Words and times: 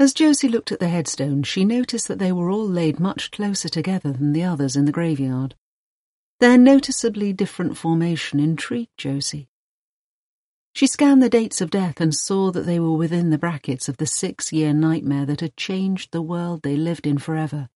As 0.00 0.14
Josie 0.14 0.48
looked 0.48 0.72
at 0.72 0.80
the 0.80 0.88
headstones, 0.88 1.46
she 1.46 1.62
noticed 1.62 2.08
that 2.08 2.18
they 2.18 2.32
were 2.32 2.50
all 2.50 2.66
laid 2.66 2.98
much 2.98 3.30
closer 3.30 3.68
together 3.68 4.12
than 4.14 4.32
the 4.32 4.42
others 4.42 4.74
in 4.74 4.86
the 4.86 4.92
graveyard. 4.92 5.54
Their 6.38 6.56
noticeably 6.56 7.34
different 7.34 7.76
formation 7.76 8.40
intrigued 8.40 8.96
Josie. 8.96 9.50
She 10.72 10.86
scanned 10.86 11.22
the 11.22 11.28
dates 11.28 11.60
of 11.60 11.68
death 11.68 12.00
and 12.00 12.14
saw 12.14 12.50
that 12.50 12.62
they 12.62 12.80
were 12.80 12.96
within 12.96 13.28
the 13.28 13.36
brackets 13.36 13.90
of 13.90 13.98
the 13.98 14.06
six-year 14.06 14.72
nightmare 14.72 15.26
that 15.26 15.42
had 15.42 15.54
changed 15.58 16.12
the 16.12 16.22
world 16.22 16.62
they 16.62 16.76
lived 16.76 17.06
in 17.06 17.18
forever. 17.18 17.68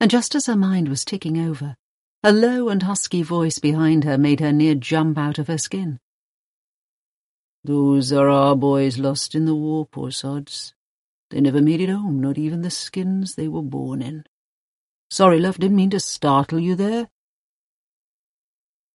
And 0.00 0.10
just 0.10 0.34
as 0.34 0.46
her 0.46 0.56
mind 0.56 0.88
was 0.88 1.04
ticking 1.04 1.38
over, 1.38 1.76
a 2.22 2.32
low 2.32 2.70
and 2.70 2.82
husky 2.84 3.22
voice 3.22 3.58
behind 3.58 4.04
her 4.04 4.16
made 4.16 4.40
her 4.40 4.50
near 4.50 4.74
jump 4.74 5.18
out 5.18 5.38
of 5.38 5.48
her 5.48 5.58
skin. 5.58 6.00
Those 7.64 8.14
are 8.14 8.30
our 8.30 8.56
boys 8.56 8.96
lost 8.96 9.34
in 9.34 9.44
the 9.44 9.54
war, 9.54 9.84
poor 9.84 10.10
sods. 10.10 10.72
They 11.34 11.40
never 11.40 11.60
made 11.60 11.80
it 11.80 11.88
home, 11.88 12.20
not 12.20 12.38
even 12.38 12.62
the 12.62 12.70
skins 12.70 13.34
they 13.34 13.48
were 13.48 13.60
born 13.60 14.02
in. 14.02 14.22
Sorry, 15.10 15.40
love, 15.40 15.58
didn't 15.58 15.74
mean 15.74 15.90
to 15.90 15.98
startle 15.98 16.60
you 16.60 16.76
there. 16.76 17.08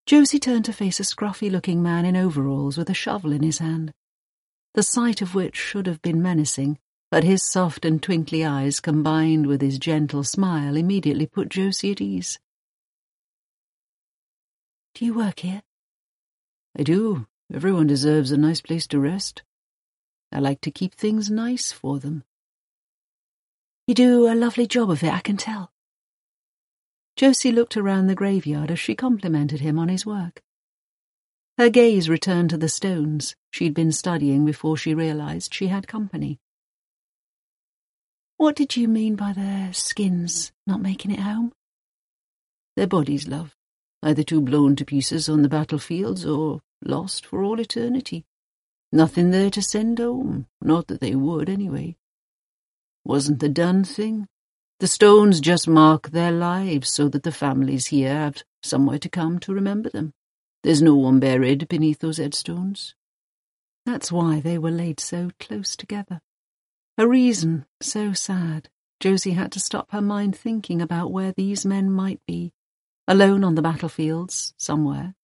Josie 0.06 0.40
turned 0.40 0.64
to 0.64 0.72
face 0.72 1.02
a 1.02 1.04
scruffy-looking 1.04 1.84
man 1.84 2.06
in 2.06 2.16
overalls 2.16 2.78
with 2.78 2.90
a 2.90 2.94
shovel 2.94 3.34
in 3.34 3.44
his 3.44 3.58
hand, 3.58 3.92
the 4.74 4.84
sight 4.84 5.22
of 5.22 5.36
which 5.36 5.58
should 5.58 5.86
have 5.86 6.02
been 6.02 6.22
menacing, 6.22 6.80
but 7.12 7.26
his 7.26 7.44
soft 7.44 7.84
and 7.84 8.02
twinkly 8.02 8.46
eyes 8.46 8.80
combined 8.80 9.46
with 9.46 9.60
his 9.60 9.78
gentle 9.78 10.24
smile 10.24 10.78
immediately 10.78 11.26
put 11.26 11.50
Josie 11.50 11.92
at 11.92 12.00
ease. 12.00 12.40
Do 14.94 15.04
you 15.04 15.14
work 15.14 15.42
here? 15.42 15.62
I 16.78 16.84
do. 16.84 17.28
Everyone 17.54 17.88
deserves 17.88 18.32
a 18.32 18.38
nice 18.38 18.62
place 18.62 18.88
to 18.88 19.00
rest. 19.02 19.44
I 20.32 20.40
like 20.40 20.62
to 20.62 20.72
keep 20.72 20.94
things 20.96 21.30
nice 21.30 21.74
for 21.74 22.00
them. 22.00 22.24
You 23.90 23.96
do 23.96 24.32
a 24.32 24.36
lovely 24.36 24.68
job 24.68 24.92
of 24.92 25.02
it, 25.04 25.12
I 25.12 25.20
can 25.20 25.36
tell. 25.36 25.72
Josie 27.16 27.52
looked 27.52 27.76
around 27.76 28.06
the 28.06 28.14
graveyard 28.14 28.70
as 28.70 28.78
she 28.78 28.94
complimented 28.94 29.62
him 29.62 29.80
on 29.80 29.90
his 29.90 30.06
work. 30.06 30.44
Her 31.58 31.72
gaze 31.72 32.08
returned 32.08 32.52
to 32.52 32.58
the 32.58 32.70
stones 32.70 33.36
she'd 33.50 33.74
been 33.74 33.92
studying 33.92 34.46
before 34.46 34.78
she 34.78 34.94
realized 34.94 35.56
she 35.56 35.70
had 35.70 35.88
company. 35.88 36.38
What 38.38 38.56
did 38.56 38.78
you 38.78 38.88
mean 38.88 39.16
by 39.16 39.34
their 39.34 39.74
skins 39.74 40.52
not 40.68 40.84
making 40.84 41.10
it 41.10 41.22
home? 41.22 41.52
Their 42.76 42.86
bodies, 42.86 43.28
love. 43.28 43.56
Either 44.04 44.22
too 44.22 44.42
blown 44.42 44.76
to 44.76 44.86
pieces 44.86 45.28
on 45.28 45.42
the 45.42 45.50
battlefields 45.50 46.28
or 46.28 46.62
lost 46.84 47.26
for 47.26 47.42
all 47.42 47.60
eternity. 47.60 48.24
Nothing 48.92 49.32
there 49.32 49.50
to 49.50 49.64
send 49.64 49.98
home, 49.98 50.46
not 50.62 50.86
that 50.90 51.02
they 51.02 51.16
would, 51.16 51.50
anyway. 51.50 51.96
Wasn't 53.10 53.40
the 53.40 53.50
done 53.50 53.84
thing. 53.84 54.28
The 54.80 54.86
stones 54.86 55.40
just 55.40 55.68
mark 55.68 56.12
their 56.12 56.32
lives 56.32 56.92
so 56.92 57.10
that 57.10 57.24
the 57.24 57.32
families 57.32 57.88
here 57.88 58.14
have 58.14 58.44
somewhere 58.62 59.00
to 59.00 59.10
come 59.10 59.40
to 59.40 59.52
remember 59.52 59.90
them. 59.90 60.14
There's 60.62 60.84
no 60.84 60.94
one 60.94 61.20
buried 61.20 61.68
beneath 61.68 62.02
those 62.02 62.18
headstones. 62.18 62.94
That's 63.84 64.12
why 64.12 64.42
they 64.42 64.60
were 64.60 64.70
laid 64.70 65.00
so 65.00 65.32
close 65.40 65.76
together. 65.76 66.22
A 67.00 67.08
reason 67.08 67.66
so 67.82 68.14
sad 68.14 68.70
Josie 69.00 69.32
had 69.32 69.52
to 69.54 69.60
stop 69.60 69.90
her 69.90 70.02
mind 70.02 70.38
thinking 70.38 70.80
about 70.80 71.12
where 71.12 71.32
these 71.32 71.66
men 71.66 71.90
might 71.90 72.22
be, 72.28 72.54
alone 73.08 73.44
on 73.44 73.56
the 73.56 73.64
battlefields, 73.64 74.54
somewhere, 74.56 75.16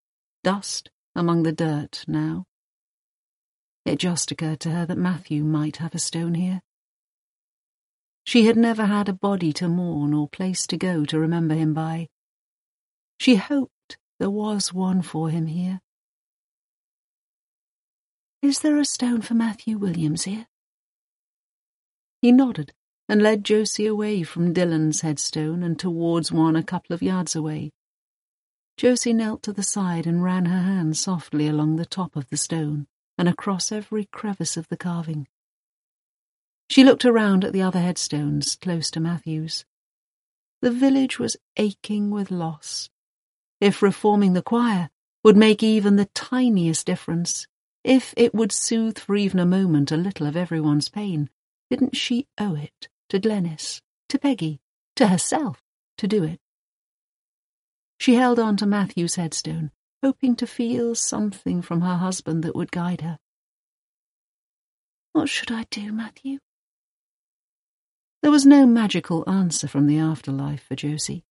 dust 0.44 0.90
among 1.14 1.44
the 1.44 1.52
dirt 1.52 2.04
now. 2.08 2.48
It 3.86 4.00
just 4.00 4.32
occurred 4.32 4.62
to 4.62 4.72
her 4.72 4.88
that 4.88 4.98
Matthew 4.98 5.44
might 5.44 5.78
have 5.78 5.94
a 5.94 6.00
stone 6.00 6.34
here. 6.34 6.64
She 8.26 8.46
had 8.46 8.58
never 8.58 8.86
had 8.86 9.08
a 9.08 9.14
body 9.14 9.54
to 9.54 9.68
mourn 9.68 10.14
or 10.14 10.28
place 10.28 10.66
to 10.68 10.78
go 10.78 11.06
to 11.06 11.20
remember 11.20 11.54
him 11.54 11.74
by. 11.74 12.10
She 13.20 13.36
hoped 13.36 13.98
there 14.20 14.32
was 14.32 14.74
one 14.74 15.04
for 15.04 15.30
him 15.30 15.46
here. 15.46 15.80
Is 18.42 18.60
there 18.60 18.78
a 18.78 18.86
stone 18.86 19.22
for 19.22 19.36
Matthew 19.36 19.78
Williams 19.78 20.24
here? 20.24 20.48
He 22.22 22.32
nodded 22.32 22.74
and 23.08 23.22
led 23.22 23.44
Josie 23.44 23.86
away 23.86 24.24
from 24.24 24.54
Dylan's 24.54 25.02
headstone 25.02 25.62
and 25.62 25.78
towards 25.78 26.32
one 26.32 26.56
a 26.56 26.64
couple 26.64 26.94
of 26.96 27.04
yards 27.04 27.36
away. 27.36 27.72
Josie 28.78 29.14
knelt 29.14 29.44
to 29.44 29.54
the 29.54 29.64
side 29.64 30.08
and 30.08 30.24
ran 30.24 30.46
her 30.46 30.62
hand 30.62 30.98
softly 30.98 31.48
along 31.48 31.76
the 31.76 31.86
top 31.86 32.16
of 32.16 32.28
the 32.30 32.38
stone 32.38 32.88
and 33.18 33.30
across 33.30 33.72
every 33.72 34.06
crevice 34.06 34.58
of 34.58 34.68
the 34.70 34.78
carving. 34.78 35.28
She 36.70 36.84
looked 36.84 37.06
around 37.06 37.44
at 37.44 37.54
the 37.54 37.62
other 37.62 37.80
headstones 37.80 38.56
close 38.56 38.92
to 38.92 39.00
Matthew's. 39.00 39.66
The 40.62 40.72
village 40.72 41.20
was 41.20 41.38
aching 41.58 42.10
with 42.10 42.32
loss. 42.32 42.90
If 43.62 43.82
reforming 43.82 44.34
the 44.34 44.42
choir 44.42 44.90
would 45.24 45.38
make 45.38 45.64
even 45.64 45.96
the 45.96 46.10
tiniest 46.14 46.86
difference, 46.86 47.48
if 47.84 48.14
it 48.18 48.34
would 48.34 48.52
soothe 48.52 48.98
for 48.98 49.16
even 49.16 49.40
a 49.40 49.46
moment 49.46 49.92
a 49.92 49.98
little 49.98 50.28
of 50.28 50.36
everyone's 50.36 50.90
pain, 50.90 51.30
didn't 51.70 51.96
she 51.96 52.28
owe 52.38 52.56
it 52.56 52.90
to 53.10 53.20
Glenys, 53.20 53.82
to 54.10 54.20
Peggy, 54.20 54.60
to 54.96 55.08
herself 55.08 55.62
to 55.98 56.08
do 56.08 56.24
it? 56.24 56.40
She 58.00 58.16
held 58.16 58.40
on 58.40 58.58
to 58.58 58.66
Matthew's 58.66 59.16
headstone 59.16 59.72
hoping 60.06 60.36
to 60.36 60.46
feel 60.46 60.94
something 60.94 61.64
from 61.64 61.82
her 61.82 61.96
husband 61.96 62.44
that 62.44 62.56
would 62.56 62.72
guide 62.72 63.02
her. 63.02 63.18
What 65.14 65.30
should 65.30 65.52
I 65.52 65.66
do, 65.72 65.92
Matthew? 65.92 66.38
There 68.26 68.32
was 68.32 68.44
no 68.44 68.66
magical 68.66 69.24
answer 69.30 69.68
from 69.68 69.86
the 69.86 70.00
afterlife 70.00 70.64
for 70.64 70.76
Josie, 70.76 71.24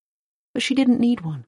but 0.53 0.63
she 0.63 0.77
didn't 0.77 1.01
need 1.01 1.23
one. 1.23 1.45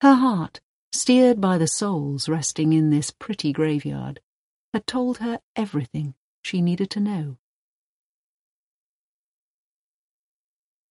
Her 0.00 0.14
heart, 0.14 0.60
steered 0.90 1.40
by 1.40 1.56
the 1.56 1.68
souls 1.68 2.28
resting 2.28 2.72
in 2.72 2.90
this 2.90 3.12
pretty 3.12 3.52
graveyard, 3.52 4.18
had 4.72 4.88
told 4.88 5.18
her 5.18 5.38
everything 5.54 6.16
she 6.42 6.60
needed 6.60 6.90
to 6.90 6.98
know. 6.98 7.38